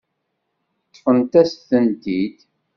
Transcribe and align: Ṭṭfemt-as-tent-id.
Ṭṭfemt-as-tent-id. 0.87 2.37